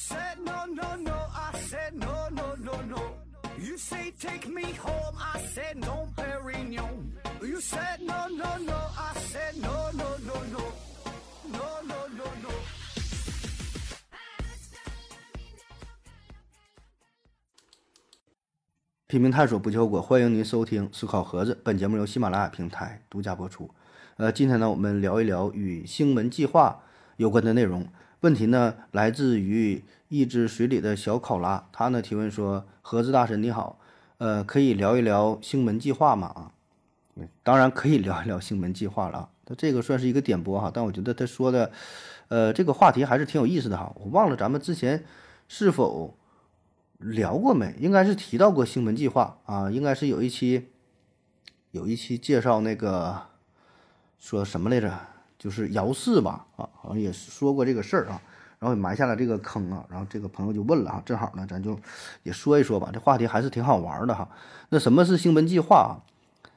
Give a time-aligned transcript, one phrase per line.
[0.00, 1.12] said no, no, no.
[1.12, 3.02] I said no, no, no, no.
[3.58, 5.14] You say take me home.
[5.18, 7.12] I said no, Perignon.
[7.42, 8.78] You said no, no, no.
[8.96, 10.62] I said no, no, no, no.
[11.52, 12.50] No, no, no, no.
[19.06, 21.60] 拼命探索不求果，欢迎您收听思考盒子。
[21.62, 23.68] 本节目由喜马拉雅平台独家播出。
[24.16, 26.82] 呃，今天呢，我们聊一聊与星门计划
[27.16, 27.86] 有关的内容。
[28.20, 33.78] 问题呢，来自于一只水里的小考拉，他呢提问说：“盒子大神你好，
[34.18, 36.52] 呃，可以聊一聊星门计划吗？”啊，
[37.42, 39.28] 当然可以聊一聊星门计划了啊。
[39.46, 41.72] 他这个算是一个点播哈，但我觉得他说的，
[42.28, 43.90] 呃，这个话题还是挺有意思的哈。
[43.96, 45.02] 我忘了咱们之前
[45.48, 46.14] 是否
[46.98, 47.74] 聊过没？
[47.80, 50.68] 应该是提到过星门计划啊，应该是有一期，
[51.70, 53.22] 有一期介绍那个
[54.18, 54.92] 说什么来着？
[55.40, 58.20] 就是姚氏吧，啊，好像也说过这个事儿啊，
[58.58, 61.74] 然后也埋下了这个坑啊，然后这个朋友就问了啊，正好呢，咱就
[62.24, 64.28] 也说一说吧，这话题还是挺好玩的哈。
[64.68, 66.04] 那什么是星门计划啊？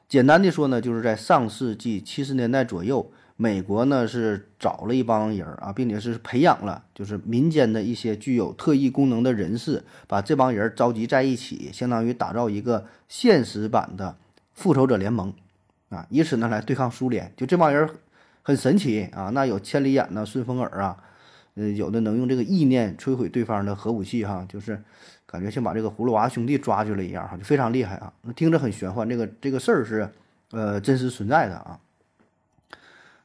[0.06, 14.14] 简单的说呢，就是在上世纪七十年代左右，美国呢是找了一帮人啊，并且是培养了就是民间的一些具有特异功能的人士，把这帮人召集在一起，相当于打造一个现实版的
[14.52, 15.32] 复仇者联盟
[15.88, 17.32] 啊，以此呢来对抗苏联。
[17.34, 17.88] 就这帮人。
[18.46, 19.30] 很神奇啊！
[19.32, 20.94] 那有千里眼呐，顺风耳啊，
[21.54, 24.78] 呃，有的能用这个意念摧毁对方的核武器哈，就是
[25.24, 28.12] 感觉像把这个葫芦娃兄弟抓去了一样哈，就非常厉害啊！
[28.20, 30.10] 那听着很玄幻，这个这个事儿是
[30.50, 31.80] 呃真实存在的啊。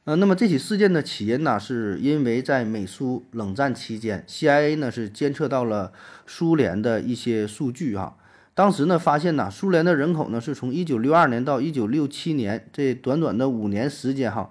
[0.04, 5.92] 呃，那么这起事件的起因呢，是因为在美苏冷战期间，CIA 呢是监测到了
[6.26, 8.16] 苏联的一些数据哈。
[8.54, 14.50] 当时呢发现呢，苏联的人口呢是从一九六二年到一九六七年这短短的五年时间哈。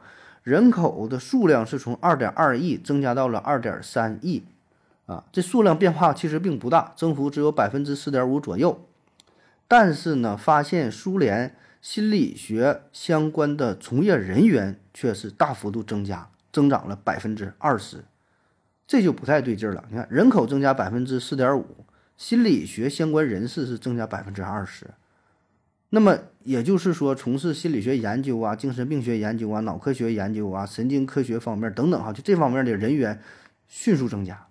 [0.50, 4.42] 人口的数量是从二点二亿增加到了二点三亿，
[5.06, 8.84] 啊，这数量变化其实并不大，增幅只有百分之四点五左右。
[9.68, 18.04] 但是呢，发现苏联心理学相关的从业人员却是大幅度增加，增长了百分之二十，
[18.88, 19.86] 这就不太对劲了。
[19.92, 21.86] 你看，人口增加百分之四点五，
[22.18, 24.88] 心理学相关人士是增加百分之二十。
[25.92, 33.20] 那么也就是说，从事心理学研究啊、精神病学研究啊、脑科学研究啊、神经科学方面等等哈，就这方面的人员
[33.68, 34.48] 迅速增加。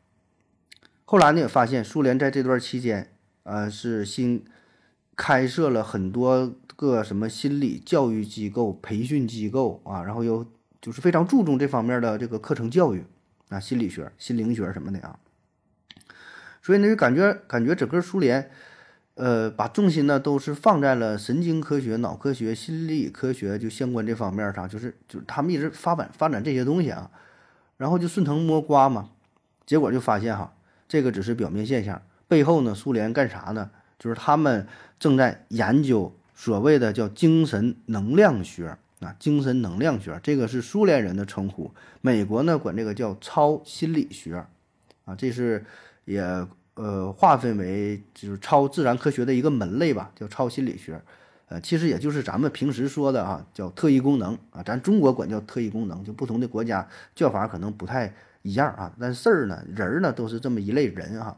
[1.04, 3.12] 后来呢，也发现苏联在这段期间，
[3.44, 4.44] 呃，是新
[5.15, 10.44] 开设了很多个什么心理教育机构、培训机构啊，然后又
[10.82, 13.05] 就是非常注重这方面的这个课程教育
[13.49, 15.16] 啊，心理学、心灵学什么的啊。
[16.60, 18.50] 所以呢，就感觉感觉整个苏联。
[19.18, 27.10] 呃，把重心呢都是放在了神经科学、脑科学、心理科学就相关这方面上，就是就是他们一直发展发展这些东西啊，
[27.78, 29.10] 然后就顺藤摸瓜嘛，
[29.66, 30.54] 结果就发现哈，
[30.86, 33.68] 这个只是表面现象，背后呢，苏联干啥呢？
[33.98, 34.64] 就是他们
[35.00, 44.46] 正在研究所谓的叫精神能量学啊，精神能量学这个是苏联人的称呼，美国呢管这个叫超心理学
[45.04, 45.64] 啊，这是
[46.04, 46.46] 也。
[46.78, 51.02] 呃，划分为就是超自然科学的一个门类吧，叫超心理学。
[51.48, 58.94] 呃，其实也就是咱们平时说的啊，叫特异功能啊，咱中国管叫特异功能，就不同的国家叫法可能不太一样啊。
[59.00, 61.36] 但事儿呢，人儿呢都是这么一类人哈。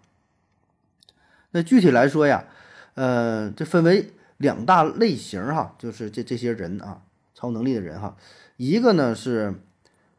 [1.52, 2.44] 那具体来说呀，
[2.92, 7.00] 呃，这分为两大类型哈，就是这这些人啊，
[7.34, 8.14] 超能力的人哈，
[8.58, 9.54] 一个呢是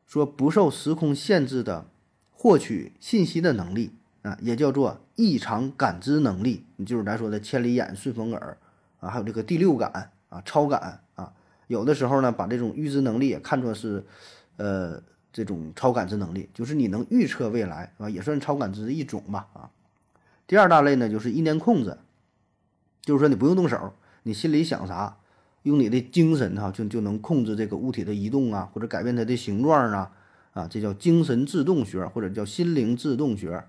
[0.07, 1.85] 说不受时空限制的
[2.31, 3.91] 获取信息的能力。
[4.21, 8.57] 啊，也叫做异常感知能力，就是咱说的千里眼、顺风耳
[8.99, 11.33] 啊，还有这个第六感啊、超感啊。
[11.67, 14.05] 有的时候呢，把这种预知能力也看作是，
[14.57, 15.01] 呃，
[15.33, 19.69] 这种超感知能力，就是你能预测未来啊，也算超感知的一种吧啊。
[20.45, 21.97] 第二大类呢，就是意念控制，
[23.01, 23.93] 就是说你不用动手，
[24.23, 25.17] 你心里想啥，
[25.63, 30.11] 用你的精神哈，就就能控制这个物体的移动啊，或者改变它的形状啊
[30.53, 33.63] 啊，这叫精神自动学，或者叫心灵自动学。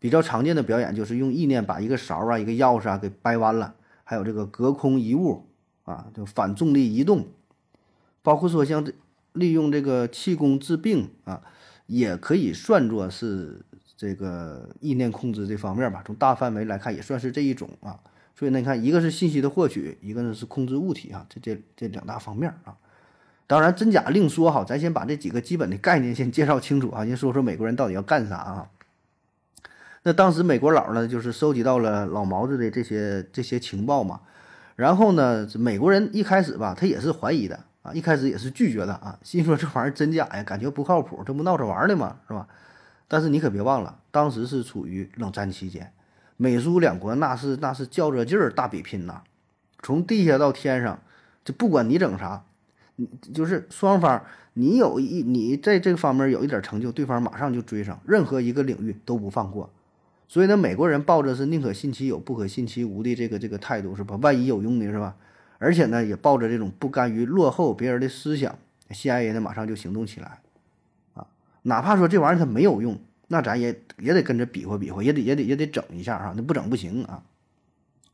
[0.00, 5.46] 比较常见的表演就是用意念把一个勺啊、一个钥匙啊给掰弯了，还有这个隔空移物
[5.84, 7.28] 啊，就反重力移动，
[8.22, 8.92] 包括说像这
[9.34, 11.42] 利用这个气功治病啊，
[11.86, 13.64] 也可以算作是
[13.96, 16.02] 这个意念控制这方面吧。
[16.04, 18.00] 从大范围来看，也算是这一种啊。
[18.34, 22.74] 所以呢，你看，一个是信息的获取，一个呢是控制物体啊，这这这两大方面啊。
[23.46, 28.70] 当然真假另说哈，咱先把这几个基本的概念先介绍清楚啊，先说说美国人到底要干啥啊。
[30.02, 34.20] 那当时美国佬呢，就是收集到了老毛子的这些这些情报嘛，
[34.74, 42.48] 然后呢，美国人一开始吧，他也是怀疑的啊，一开始也是拒绝的啊，心说这玩意儿真假呀，感觉不靠谱，这不闹着玩的嘛，是吧？
[43.08, 45.92] 但是你可别忘了，当时是处于冷战期间，
[46.38, 49.20] 美苏两国那是那是较着劲儿大比拼呐，
[49.82, 50.98] 从地下到天上，
[51.44, 52.42] 就不管你整啥，
[52.96, 54.24] 你就是双方，
[54.54, 59.68] 你有一你在这方面有一点成就，对方马上就追上，任何一个领域都不放过。
[60.30, 64.14] 所以呢，美国人抱着是宁可信其有，不可信其无的这个这个态度，是吧？
[64.22, 65.16] 万一有用的是吧？
[65.58, 68.56] 而且呢，也抱着这种不甘于落后别人的思想
[68.90, 70.40] ，CIA 呢马上就行动起来。
[71.14, 71.26] 啊
[71.62, 72.96] 哪怕说这玩意儿它没有用，
[73.26, 77.24] 那咱也也得跟着比划比划，也得也得也得整一下啊，那不整不行啊。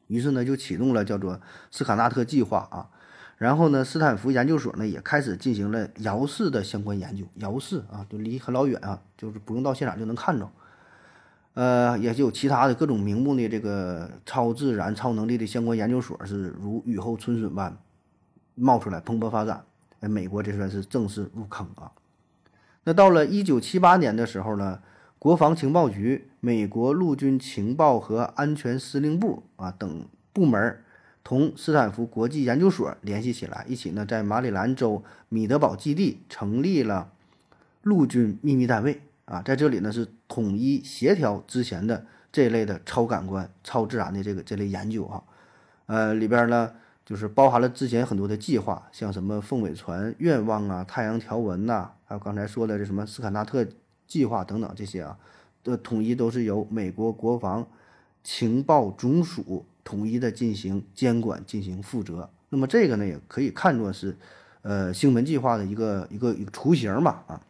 [0.06, 1.38] 于是呢，就启动了叫做
[1.70, 2.88] 斯卡纳特计划啊。
[3.36, 10.50] 然后呢，斯坦福研究所呢也开始进行了遥视的相关研究，遥视啊，就离很老远啊，就是不用到现场就能看着。
[11.56, 17.74] 呃，也就有其他的各种名目的这个超自然、超能力的相关研究所是如雨后春笋般
[18.54, 19.64] 冒出来，蓬勃发展。
[20.00, 21.90] 哎，美国这算是正式入坑啊。
[22.84, 24.80] 那到了一九七八年的时候呢，
[25.18, 30.82] 国防情报局、美国陆军情报和安全司令部啊等部门
[31.24, 37.10] 同斯坦福国际研究所联系起来，一起呢在马里兰州米德堡基地成立了
[37.80, 45.22] 陆军秘密单位啊，在这里呢是统一协调之前的这一类的超感官、超自然的这个这类研究哈，
[45.86, 46.72] 呃里边呢。
[47.06, 53.64] 就是包含了之前很多的计划，像什么凤尾船愿望啊、太阳条纹呐，还有刚才说的这什么斯坎纳特
[54.08, 55.16] 计划等等这些啊，
[55.62, 57.64] 的统一都是由美国国防
[58.24, 62.28] 情报总署统一的进行监管、进行负责。
[62.48, 64.16] 那么这个呢，也可以看作是，
[64.62, 67.40] 呃，星门计划的一个一个一个雏形吧啊。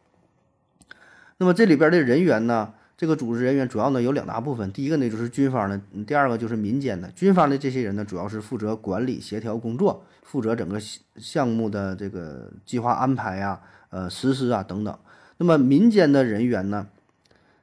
[1.39, 2.73] 那么这里边的人员呢？
[2.99, 7.07] 这个组织人员主要呢有两大部分，第一个呢就是军方的，第二个就是民间的。
[7.11, 10.81] 军方的这些人呢，主要是负责管理协调工作，负责整个
[11.19, 13.61] 项目的这个计划安排呀、
[13.91, 14.99] 呃实施啊等等。
[15.37, 16.87] 那么民间的人员呢，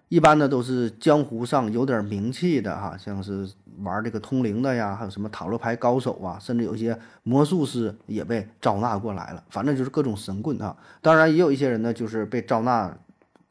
[0.08, 3.50] 一般呢都是江湖上有点名气的哈，像是
[3.80, 9.44] 玩这个通灵的呀，还有什么塔罗牌高手啊，甚至有一些魔术师也被招纳过来了。
[9.50, 10.78] 反正就是各种神棍啊。
[11.02, 12.96] 当然也有一些人呢，就是被招纳。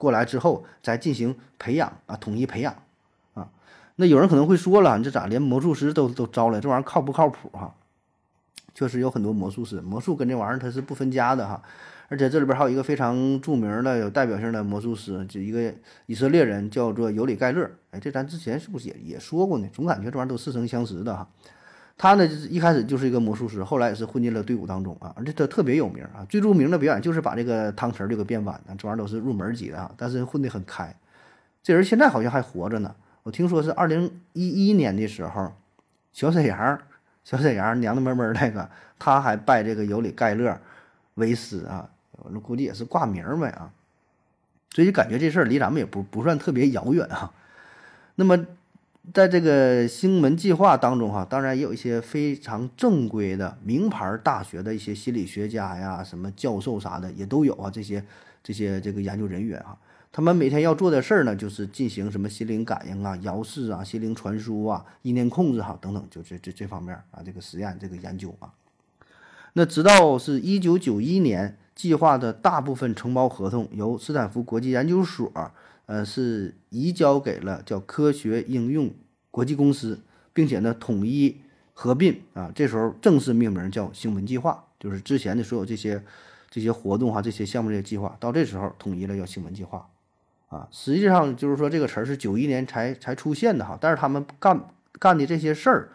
[0.02, 2.74] 过来之后再进行培养啊，统一培养
[3.34, 3.48] 啊。
[3.94, 6.60] 那有人可能会说了，你这咋连魔术师都都招来？
[6.60, 7.72] 这玩意儿靠不靠谱哈？
[8.74, 11.62] 确实有很多魔术师，魔术跟这玩意儿它是不分家的哈。
[12.08, 15.72] 而且这里边还有一个非常著名的、有代表性的魔术师，就一个
[16.06, 17.70] 以色列人，叫做尤里盖勒。
[17.92, 19.68] 哎，这咱之前是不是也也说过呢？
[19.72, 21.28] 总感觉这玩意儿都似曾相识的哈。
[21.98, 30.92] 他呢，就是一开始就是一个魔术师，后来也是混进了队伍当中啊，而且他特别有名啊，最著名的表演就是把这个汤匙就给变弯了，这玩意儿都是入门级的啊，但是混得很开。
[31.62, 32.92] 这人现在好像还活着呢，
[33.22, 35.52] 我听说是二零一一年的时候，
[36.12, 36.80] 小沈阳，
[37.22, 38.68] 小沈阳娘娘们们那个，
[38.98, 40.58] 他还拜这个尤里盖勒
[41.14, 41.88] 为师啊，
[42.30, 43.70] 那估计也是挂名呗啊，
[44.70, 47.30] 所以感觉这事儿离咱们也不不算特别遥远啊。
[48.16, 48.44] 那么。
[49.12, 57.68] 在这个星门计划当中，哈，当然也有一些非常正规的名牌大学的一些心理学家呀，什么教授啥的也都有啊。
[57.68, 58.04] 这些
[58.44, 59.76] 这些这个研究人员哈，
[60.12, 68.52] 他们每天要做的事儿呢，就是进行什么心灵感应啊、遥视啊、心灵传输啊、意念控制哈等等，就这这这方面啊，这个实验这个研究啊。
[69.54, 75.32] 那直到是一九九一年，计划的大部分承包合同由斯坦福国际研究所。
[75.92, 78.90] 呃，是移交给了叫科学应用
[79.30, 80.00] 国际公司，
[80.32, 81.36] 并且呢统一
[81.74, 86.02] 合并啊，这时候正式命名叫星门计划，就是之前的所有这些
[86.48, 89.86] 这些活动哈，这些项目这些计划，到这时候统一了叫星门计划
[90.48, 90.66] 啊。
[90.70, 94.66] 实际上就是说这个词儿是九一年才才出现的哈，但是他们干
[94.98, 95.90] 干的这些事儿，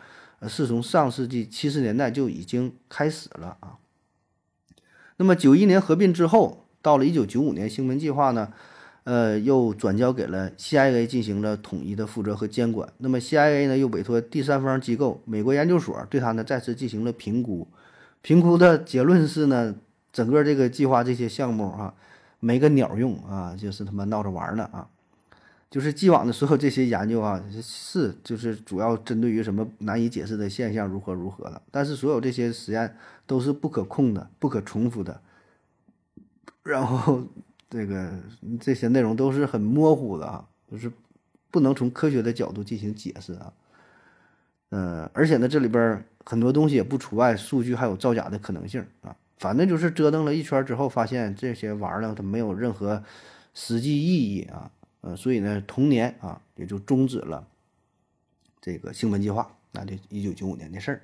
[0.48, 3.80] 是从上世纪七十年代就已经开始了啊。
[5.16, 8.54] 那么九一年合并之后，到了一九九五年，星门计划呢？
[9.08, 12.92] 呃，又转交给了 CIA 进行了统一的负责和监管。
[12.98, 17.66] 那么 CIA 呢，又委托第三方机构美国研究所对它呢再次进行了评估。
[18.22, 19.74] 评估的结论是呢，
[20.12, 21.94] 整个这个计划这些项目啊，
[22.42, 24.90] 没个鸟用啊，就是他妈闹着玩呢啊。
[25.72, 32.94] 就是既往的所有这些研究啊，是就是主要针对于什么难以解释的现象如何如何的，但是所有这些实验
[33.26, 35.22] 都是不可控的、不可重复的，
[36.64, 37.24] 然后。
[37.70, 38.10] 这个
[38.62, 40.90] 这些内容都是很模糊的啊，就是
[41.52, 43.54] 不能从科学的角度进行解释啊。
[44.70, 49.14] 呃，而且呢，这里边很多东西也不除外，数据还有造假的可能性啊。
[49.38, 53.04] 反正就是折腾了一圈之后，发现这些玩意儿它没有任何
[53.54, 54.72] 实际意义啊。
[55.02, 57.46] 呃，所以呢，同年啊也就终止了
[58.62, 61.02] 这个星门计划，那就一九九五年的事儿。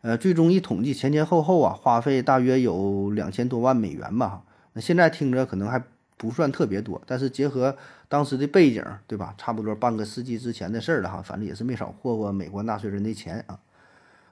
[0.00, 4.42] 呃，最终一统计前前后后啊，花费大约有两千多万美元吧。
[4.72, 5.82] 那现在听着可能还。
[6.18, 7.74] 不算特别多，但是结合
[8.08, 9.34] 当时的背景，对吧？
[9.38, 13.58] 差不多半个世纪之前的事儿了哈，反正也是没少霍霍美国纳税人的钱啊。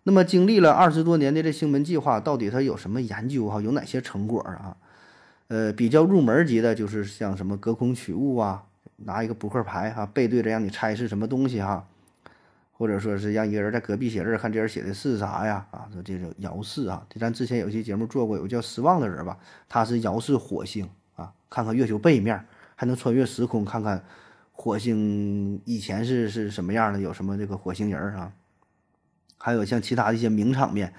[0.02, 3.62] 那么经历了二十多年的这星门计划，到底它有什么研究哈？
[3.62, 4.76] 有哪些成果啊？
[5.49, 8.64] 呃，比较入门级的就是像什么隔空取物啊，
[8.97, 11.87] 拿一个扑克牌哈，背对着让你猜是什么东西哈。
[12.78, 15.66] 或者说是让一个人在隔壁写字，看这人写的是啥呀？
[15.71, 22.46] 啊，说这种遥视啊，咱之前有期节目做过，有个叫失望的人吧，他是遥视火星啊，看看月球背面，
[22.76, 24.04] 还能穿越时空看看
[24.52, 28.32] 火星以前是是什么样的，有什么这个火星人啊？
[29.37, 30.94] 还有像其他的一些名场面，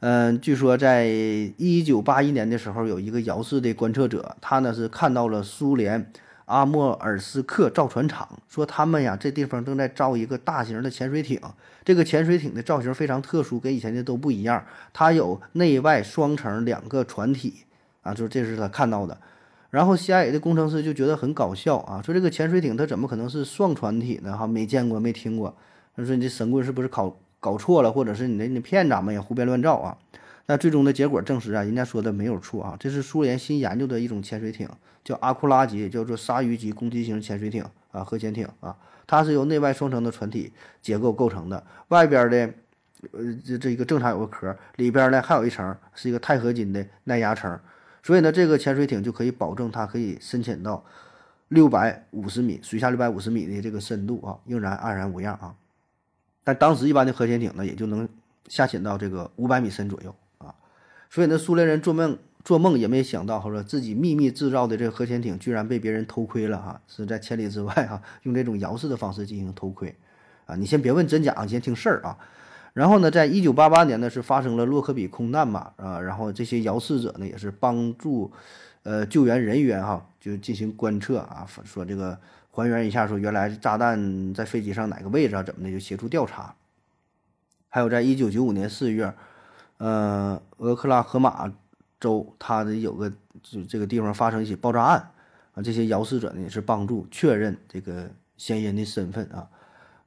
[0.00, 6.12] 嗯，据说在一九八一年的时候，有一个遥视的观测者，他呢是看到了苏联。
[6.46, 11.40] 阿莫尔斯克造船厂说，他们呀，这地方正在造一个大型的潜水艇。
[11.84, 14.66] 这个潜水艇的造型非常特殊，跟以前的都不一样。
[14.92, 17.62] 它有内外双层两个船体
[18.02, 19.16] 啊，就是这是他看到的。
[19.70, 24.36] 然后 CIA 的工程师就觉得很搞笑啊，说这个潜水艇它怎么可能是双船体呢？
[24.36, 25.56] 哈，没见过，没听过。
[25.96, 29.96] 他说你这神棍是不是搞搞错了，或者是你那你骗咱们呀，胡编乱造啊？
[30.46, 34.68] 那最终的结果证实啊，人家说的没有错啊，这是苏联新研究的一种潜水艇，
[35.04, 42.52] 叫阿库拉级，叫做鲨鱼级攻击型潜水艇啊，核潜艇啊，它是由内外双层的船体结构构成的，外边的
[43.12, 47.56] 呃这这一个正常有个壳，里边呢还有一层是一个钛合金的耐压层，
[48.02, 50.84] 所以呢这个潜水艇就可以保证它可以深潜到
[51.48, 55.54] 六百五十米，水下六百五十米的这个深度啊，仍然安然无恙啊。
[56.44, 58.08] 但当时一般的核潜艇呢，也就能
[58.48, 60.54] 下潜到这个五百米深左右啊。
[61.10, 69.94] 所以呢，苏联人做梦做梦也没想到，说自己秘密制造的这个核潜艇居然被别人偷窥了哈，是在千里之外哈，用这种遥视的方式进行偷窥，
[70.46, 72.16] 啊，你先别问真假，你先听事儿啊。
[72.72, 78.30] 然后呢，在一九八八年呢，是发生了洛克比空难嘛，啊，然后这些遥视者呢也是帮助，
[78.82, 82.18] 呃，救援人员哈，就进行观测啊，说这个
[82.50, 86.54] 还原一下，说原来炸弹在飞机上哪个位置啊，怎么的，就协助调查。
[87.68, 89.12] 还有在一九九五年四月。
[89.78, 91.50] 呃，俄克拉荷马
[91.98, 93.10] 州，它的有个
[93.42, 95.10] 就这个地方发生一起爆炸案
[95.54, 99.48] 啊，这些遥视者呢也是帮助确认这个嫌疑人的身份啊。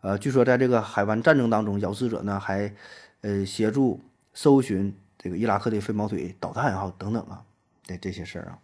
[0.03, 2.73] 呃，据说在这个海湾战争当中，遥视者呢还
[3.21, 4.01] 呃协助
[4.33, 7.41] 搜寻这个伊拉克的飞毛腿导弹啊等等啊，
[7.83, 8.59] 这这些事儿啊。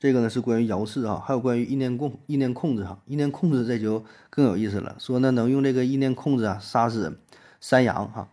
[0.00, 7.20] 这个呢是关于遥视啊，还有关于意念控意念控制哈，意念控制这就更有意思了，说呢能用这个意念控制啊杀死
[7.60, 8.28] 山羊哈。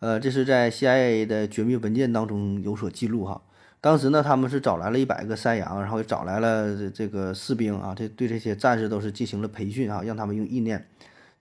[0.00, 3.40] 呃，这是在 CIA 的绝密文件当中有所记录哈。
[3.80, 10.84] 当时呢，他们是找来了一百个山羊，然后找来了这个士兵啊，这对这些战士都是进行了培训啊，让他们用意念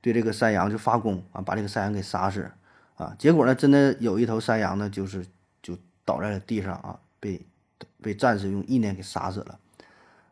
[0.01, 2.49] 对这个山羊就发功啊，把这个山羊给杀死
[2.95, 3.15] 啊。
[3.17, 5.25] 结果呢，真的有一头山羊呢，就是
[5.61, 7.45] 就倒在了地上啊，被
[8.01, 9.59] 被战士用意念给杀死了。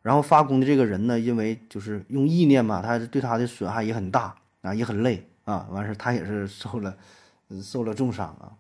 [0.02, 6.96] 然后发功的这个人呢，因为就是用意念嘛，他对他的损害也很大啊，也很累啊，完事他也是受了。
[7.62, 8.58] 受了重伤啊！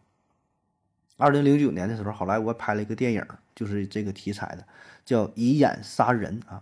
[1.17, 4.63] 二零零九年的时候，好莱坞拍了一个电影，就是这个题材的，
[5.03, 6.61] 叫《以眼杀人》啊，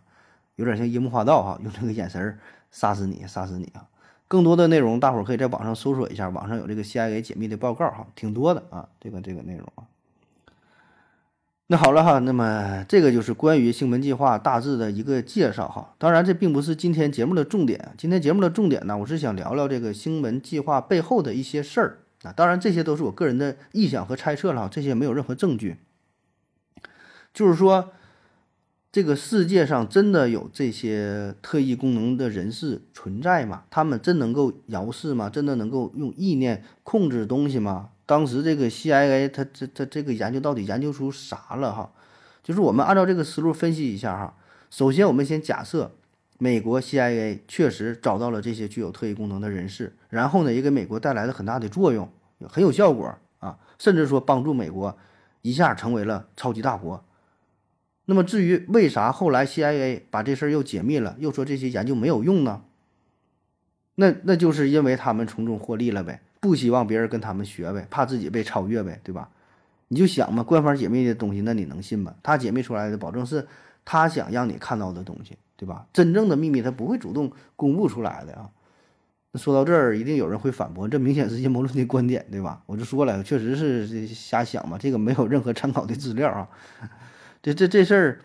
[0.55, 2.39] 有点像樱木花道哈，用这个眼神
[2.71, 3.85] 杀死你，杀死你啊！
[4.33, 9.85] 更多的内容，大伙儿可以在网上搜索一下，网上有这个 CIA 解密的报告哈，挺多的啊，这个这个内容啊。
[11.67, 15.93] 那好了哈，那么这个就是关于星门计划大致的一个介绍哈。
[15.99, 21.99] 当然，这并不是今天节目的重点，今天节目的重点呢，我是想聊聊这个星门计划背后的一些事儿。
[22.23, 25.77] 啊，当然这些都是我个人的臆想和猜测了，这些没有任何证据。
[27.31, 27.91] 就是说，
[28.93, 33.63] 这个世界上真的有这些特异功能的人士存在吗？
[33.71, 35.27] 他们真能够遥视吗？
[35.31, 37.89] 真的能够用意念控制东西吗？
[38.05, 41.91] 当时这个 CIA 他这他这个研究到底研究出啥了哈？
[42.43, 44.37] 就是我们按照这个思路分析一下哈。
[44.69, 45.91] 首先，我们先假设。
[46.39, 52.09] 美国 CIA 确实找到了这些具有特异功能的人士，然后呢，也给美国带来了很大的作用，
[52.49, 54.97] 很有效果啊，甚至说帮助美国
[55.41, 57.01] 一下成为了超级大国。
[58.05, 62.61] 那么，至于为啥后来 CIA 把这事儿又解密了，又说这些研究没有用呢？
[63.95, 69.29] 那那就是因为他们从中获利了呗，不希望别人跟他们学呗，怕自己被超越呗，对吧？
[69.87, 72.13] 你就想嘛，官方解密的东西，那你能信吗？
[72.23, 73.47] 他解密出来的，保证是
[73.85, 75.37] 他想让你看到的东西。
[75.55, 75.85] 对吧？
[75.93, 78.49] 真正的秘密他不会主动公布出来的啊。
[79.35, 82.61] 说到这儿，一定有人会反驳，这明显是阴谋论的观点，对吧？
[82.65, 86.49] 我就说了，确实是瞎想嘛，这个没有任何参考的资料啊。
[87.43, 88.21] 这这这事儿，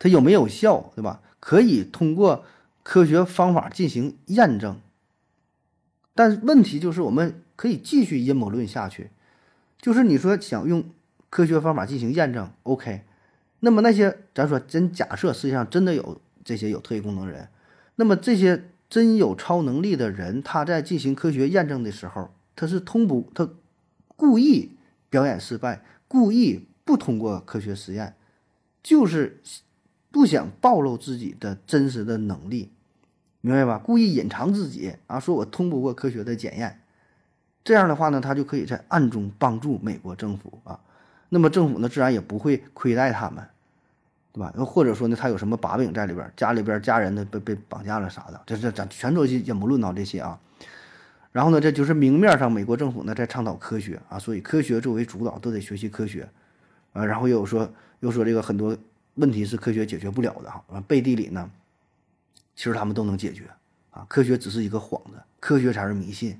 [0.00, 1.20] 它有没有效，对吧？
[1.38, 2.44] 可以通过
[2.82, 4.80] 科学方法进行验证，
[6.14, 9.10] 但问题就是我们可以继续阴谋论下去，
[9.80, 10.84] 就是你说想用
[11.28, 13.02] 科学方法进行验证，OK。
[13.60, 17.48] 那么那些咱说真假设，世界上真的有这些有特异功能人，
[17.96, 23.48] 那么这些真有超能力的人，他在进行科学验证的时候，他是通不他
[24.16, 24.72] 故意
[25.10, 28.16] 表演失败，故意不通过科学实验，
[28.82, 29.40] 就是
[30.10, 32.72] 不想暴露自己的真实的能力，
[33.40, 33.78] 明白吧？
[33.78, 36.80] 故意隐藏自己啊，说我通不过科学的检验，
[37.62, 40.80] 这样的话呢，他就可以在暗中帮助美国政府啊。
[41.28, 43.46] 那么政府呢，自然也不会亏待他们，
[44.32, 44.52] 对吧？
[44.56, 50.40] 又或者说呢，他有什么把柄在里边，家里边家人呢被被绑架了啥的，这这咱全都也不论到这些啊。
[51.30, 56.28] 然后呢，这就是明面上美国政府呢在倡导科学啊，所以科学作为主导都得学习科学，
[56.92, 57.70] 啊，然后又说
[58.00, 58.76] 又说这个很多
[59.14, 61.50] 问题是科学解决不了的哈，啊，背地里呢，
[62.54, 63.44] 其实他们都能解决
[63.90, 66.38] 啊，科学只是一个幌子，科学才是迷信。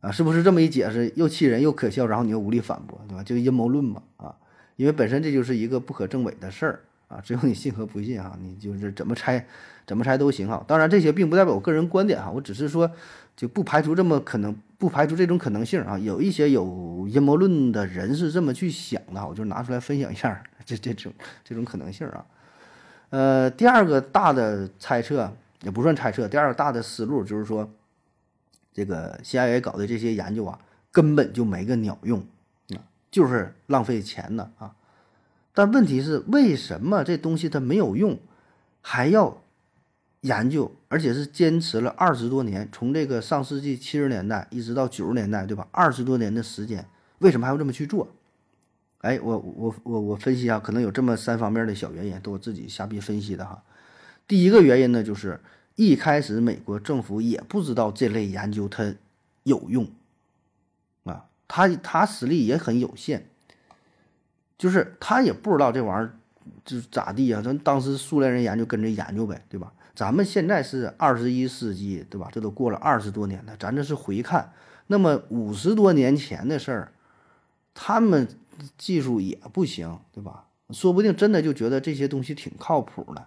[0.00, 3.22] 啊，是不是这么一解释又气人又可笑，然后你又无力反驳，对吧？
[3.22, 4.34] 就阴谋论嘛，啊，
[4.74, 6.80] 因为本身这就是一个不可证伪的事儿
[7.12, 9.46] 啊，只有你信和不信啊，你就是怎么猜
[9.86, 10.64] 怎么猜都行哈。
[10.66, 12.90] 当然这些并不代表我个人观点哈，我只是说
[13.36, 15.98] 就不排除这么可能，不排除这种可能性啊。
[15.98, 21.12] 有一些有阴谋论的人是这么去想的，我就拿出来分享一下这这种
[21.44, 22.24] 这种可能性啊。
[23.10, 25.30] 呃，第二个大的猜测
[25.62, 27.68] 也不算猜测，第二个大的思路就是说。
[28.74, 30.58] 这个 CIA 搞的这些研究啊，
[30.90, 32.18] 根本就没个鸟用，
[32.70, 34.74] 啊，就是浪费钱的啊！
[35.52, 38.18] 但问题是，为什么这东西它没有用，
[38.80, 39.42] 还要
[40.22, 45.68] 研究，而且是坚持了二十多年，从这个上世纪七十年代一直到九十年代，对吧？
[45.70, 48.08] 二十多年的时间，为什么还要这么去做？
[48.98, 53.62] 哎，我我我我分析啊，可能有这么三方面的小原因，都我自己瞎逼分析的哈。
[54.26, 55.40] 第一个原因呢，就是。
[55.74, 58.94] 一开始，美国政府也不知道这类研究它
[59.42, 59.88] 有用，
[61.04, 63.30] 啊，他他实力也很有限，
[64.62, 66.14] 就是他也不知道这玩意儿
[66.64, 67.42] 就是咋地啊？
[67.42, 69.72] 咱当时苏联人研究跟着研究呗，对吧？
[69.92, 72.28] 咱们现在是二十一世纪，对吧？
[72.30, 74.52] 这都过了二十多年了，咱这是回看，
[74.86, 76.92] 那么五十多年前的事儿，
[77.74, 78.28] 他们
[78.78, 80.44] 技术也不行，对吧？
[80.70, 83.26] 说不定真的就觉得这些东西挺靠谱的，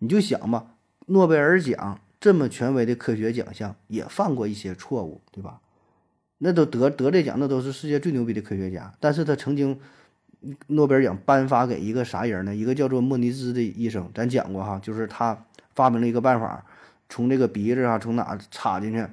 [0.00, 0.66] 你就想吧。
[1.06, 5.60] 诺贝尔奖这么权威的科学奖项也犯过一些错误，对吧？
[6.36, 8.92] 那都得得这奖，那都是世界最牛逼的科学家。
[9.00, 9.80] 但是他曾经
[10.68, 12.54] 诺贝尔奖颁发给一个啥人呢？
[12.54, 15.44] 一个叫做莫尼兹的医生，咱讲过哈，就是他
[15.74, 16.64] 发明了一个办法，
[17.08, 19.06] 从这个鼻子啊，从哪插进去，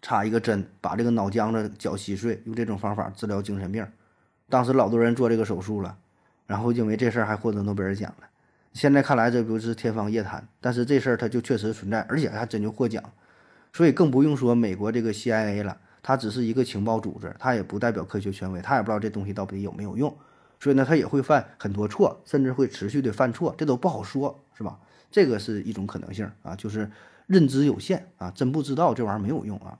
[0.00, 3.86] 插一个针，把这个脑浆子搅稀碎，用这种方法治疗精神病。
[4.48, 5.96] 当时老多人做这个手术了，
[6.46, 8.26] 然后因为这事儿还获得诺贝尔奖了。
[8.72, 13.02] 现在看来，这不是天方夜谭，但是这事儿它就确实存在，而且还真就获奖，
[13.72, 20.14] 所以更不用说美国这个 CIA 了，它只是一个情报组织，它也不代表科学权威，它也不知道这东西到底有没有用，
[20.60, 24.78] 所以呢，它也会犯很多错，甚至会持续的犯错，这都不好说，是吧？
[25.10, 26.90] 这个是一种可能性啊，就是
[27.26, 29.78] 认知有限啊，真不知道这玩意儿没有用啊。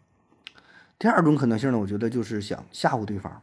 [0.98, 3.42] 第二种可能性呢，我觉得就是想吓唬对方，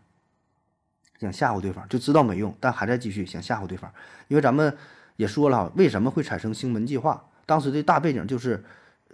[1.20, 3.92] 想吓唬对方，就知道没用，但还在继续想吓唬对方，
[4.28, 4.76] 因为咱们。
[5.20, 7.22] 也说了为什么会产生星门计划？
[7.46, 8.63] 当时的大背景就是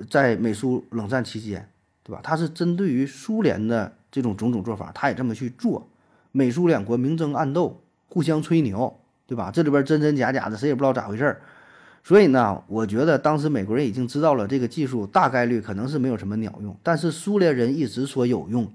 [0.07, 1.67] 在美苏冷战期间，
[2.05, 2.21] 对吧？
[2.23, 5.89] 它是针对于苏联的这种种种做法，他也这么去做。
[6.31, 9.49] 美苏两国明争暗斗，互相吹牛，对吧？
[9.49, 11.41] 这里边真真假假的，谁也不知道咋回事儿。
[12.03, 18.71] 所以呢，我觉得当时美国人已经知道了这个技术大概率可能是没有什么鸟用，但是苏联人一直说有用，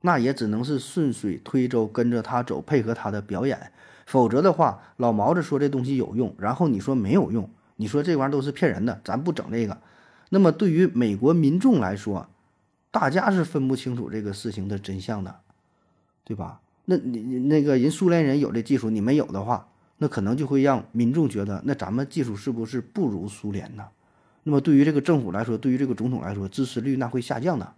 [0.00, 3.70] 那也只能是顺水推舟，跟着他走，配合他的表演。
[4.06, 9.76] 否则的话，老毛子说这东西有用，然后你说没有用，你说这玩意儿都是骗人的，咱不整这个。
[10.30, 12.26] 那么对于美国民众来说，
[12.98, 15.38] 大家是分不清楚这个事情的真相的，
[16.24, 16.60] 对吧？
[16.84, 23.86] 那你你那个人苏联人有这技术，你没有的话，那可能就会让民众觉得，那咱们技术是不是不如苏联呢？
[24.42, 27.72] 那么对于这个政府来说，对于这个总统来说，支持率那会下降的。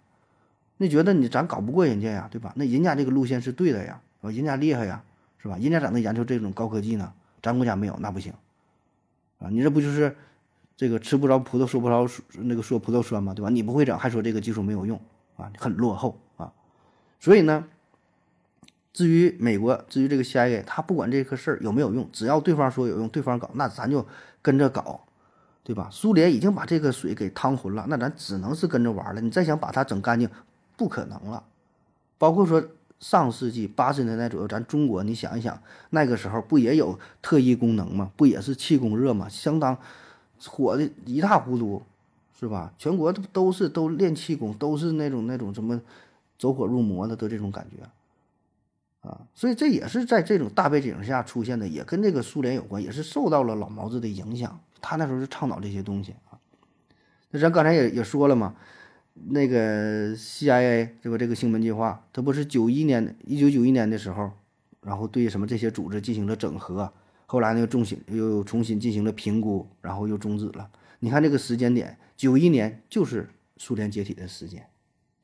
[0.79, 2.55] 那觉得你咱搞不过人家呀，对吧？
[2.57, 5.03] 那人家这个路线是对的呀，人家厉害呀。
[5.43, 5.57] 是吧？
[5.57, 7.15] 人家咋能研究这种高科技呢？
[7.43, 8.31] 咱国家没有，那不行，
[9.39, 9.49] 啊！
[9.51, 10.15] 你这不就是
[10.81, 13.35] 这个吃不着葡萄说不着那个说葡萄酸嘛？
[13.35, 13.51] 对吧？
[13.51, 14.99] 你不会整，还说这个技术没有用
[15.37, 15.53] 啊？
[15.59, 16.51] 很落后啊！
[17.19, 17.67] 所以呢，
[18.91, 24.07] 至于美国，至于这个 CIA，他不管这个事儿有没有用，只要对方说有用，对方搞，那咱就
[24.41, 25.05] 跟着搞，
[25.63, 25.91] 对吧？
[25.93, 29.21] 苏联已经把这个水给趟浑了，那咱只能是跟着玩了。
[29.21, 30.31] 你再想把它整干净，
[30.79, 31.45] 不可能了。
[32.17, 32.65] 包括说。
[33.01, 38.11] 上世纪八十年代左右，咱中国，你想一想，那个时候不也有特异功能吗？
[38.15, 39.27] 不也是气功热吗？
[39.27, 39.79] 相当
[40.47, 41.83] 火的一塌糊涂，
[42.39, 42.73] 是吧？
[42.79, 45.81] 全国都都是都练气功，都是那种那种什么
[46.39, 49.09] 走火入魔的，都这种感觉。
[49.09, 54.61] 啊，所以这也是在这种大背景下出现的，也跟这个苏联有关，也是受到了老毛子的影响。
[54.81, 56.37] 他那时候是倡导这些东西啊。
[57.31, 58.55] 那咱刚才也也说了嘛，
[59.15, 64.33] 那个 CIA 这个这个星门计划，它不是九一年一九九一年的时候，
[64.83, 66.93] 然后对什么这些组织进行了整合，
[67.31, 70.69] 后来呢又重新又重新进行了评估，然后又终止了。
[70.99, 74.67] 你看这个时间点，九一年就是苏联解体的时间，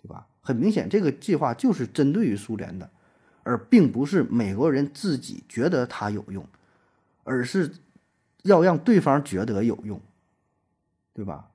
[0.01, 0.25] 对吧？
[0.41, 2.89] 很明显，这个计划就是针对于苏联的。
[3.43, 6.47] 而并不是美国人自己觉得它有用，
[7.25, 7.73] 而是
[8.45, 10.01] 要让对方觉得有用，
[11.13, 11.49] 对吧？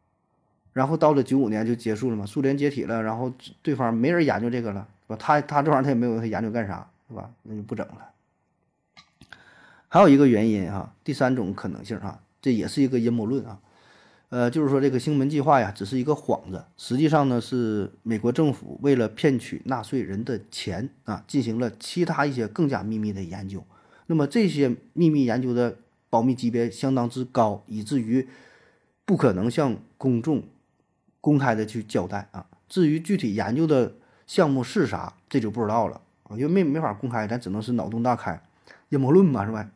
[0.74, 4.86] 然后到了九五年就结束了嘛，苏联解体了，然后对方没人研究这个了，
[5.18, 7.32] 他他这玩意儿他也没有他研究干啥，是吧？
[7.44, 8.11] 那就不整了。
[9.94, 13.60] 还有一个原因哈，第三种可能性哈，这也是一个阴谋论啊。
[14.30, 23.62] 呃，就是说这个星门计划呀，只是一个幌子，实际上呢是美国政府为了骗取纳税人的钱啊，进行了其他一些更加秘密的研究。
[24.08, 25.76] 那么这些秘密研究的
[26.10, 28.26] 保密级别相当之高，以至于
[29.04, 30.42] 不可能向公众
[31.20, 32.46] 公开的去交代啊。
[32.70, 33.94] 至于具体研究的
[34.26, 38.42] 项目是啥，这就不知道了啊，因为没没法公开，咱只能是脑洞大开，
[38.88, 39.70] 阴谋论嘛，是吧？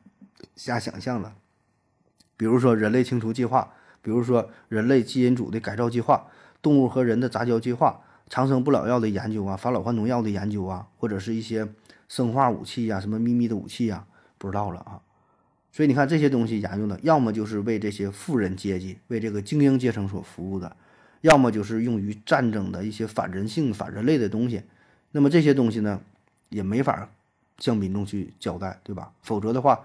[0.55, 1.35] 瞎想象了。
[2.37, 3.73] 比如说人类清除计划。
[4.01, 6.27] 比如说人类基因组的改造计划、
[6.61, 11.67] 动物和人的杂交计划、长生不老药的研究啊、返老还童药的研究啊，或者是一些
[12.07, 14.05] 生化武器呀、什么秘密的武器呀，
[14.37, 15.01] 不知道了啊。
[15.71, 20.77] 所以你看这些东西研究的，要么就是为这些富人阶级、为这个精英阶层所服务的，
[21.21, 24.61] 要么就是用于战争的一些反人性、反人类的东西。
[25.13, 25.99] 那么这些东西呢，
[26.49, 27.09] 也没法
[27.57, 29.11] 向民众去交代，对吧？
[29.23, 29.83] 否则的话，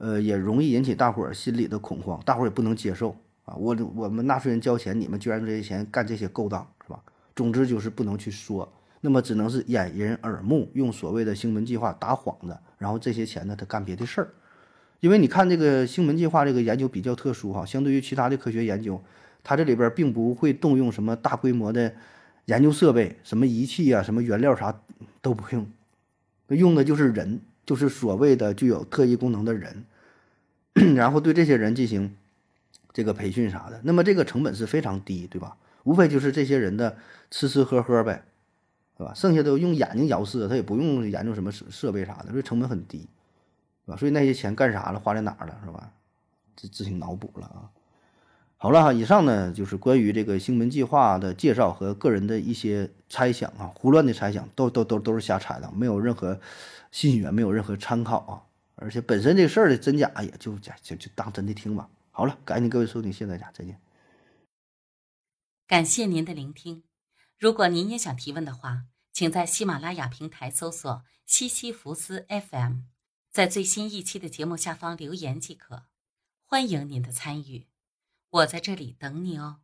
[0.00, 3.14] 呃，也容易引起大伙儿心里的恐慌，大伙儿也不能接受。
[3.44, 6.98] 啊，我我们纳税人交钱，你们居然这些钱干这些勾当，是吧？
[7.36, 8.66] 总之就是不能去说，
[9.02, 14.30] 那么只能是掩人耳目，用所谓的星门计划打幌子，然后这些钱呢，他干别的事儿。
[15.00, 19.02] 因为你看这个星门计划这个研究比较特殊哈，相对于其他的科学研究，
[19.44, 21.92] 它这里边并不会动用什么大规模的
[22.46, 24.80] 研究设备，什么仪器啊，什么原料啥
[25.20, 25.66] 都不用，
[26.48, 29.84] 用的就是人，就是所谓的具有特异功能的人，
[30.94, 32.16] 然后对这些人进行。
[32.92, 35.56] 这个培训啥的，那么这个成本是非常低，对吧？
[35.84, 36.96] 无非就是这些人的
[37.30, 38.24] 吃吃喝喝呗，
[38.98, 39.14] 对吧？
[39.14, 43.08] 剩下都用眼睛遥视，他也不用研究什么设设备啥的，所以成本很低，
[43.84, 43.96] 是吧？
[43.96, 45.92] 所以那些钱干啥了，花在哪儿了，是吧？
[46.56, 47.70] 自自行脑补了啊。
[48.56, 56.40] 好了，以上呢就是关于这个星门计划的介绍和个人的一些猜想啊，胡乱的猜想，都都都都是瞎猜的，没有任何
[56.90, 58.49] 信源，没有任何参考啊。
[58.80, 61.88] 而且本身这事儿的真假也就假就就当真的听吧。
[62.10, 63.80] 好了，感谢各位收听，谢谢大家，再见。
[65.66, 66.82] 感谢您的聆听。
[67.38, 72.80] 如果您也想提问的话，请在喜马拉雅平台搜索“西西弗斯 FM”，
[73.30, 75.84] 在最新一期的节目下方留言即可。
[76.44, 77.68] 欢迎您的参与，
[78.30, 79.60] 我在这里等你哦。